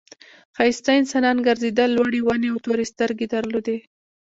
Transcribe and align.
ښایسته 0.55 0.91
انسانان 1.01 1.37
گرځېدل 1.47 1.89
لوړې 1.97 2.19
ونې 2.23 2.49
او 2.53 2.57
تورې 2.65 2.85
سترګې 2.93 3.25
درلودې. 3.33 3.77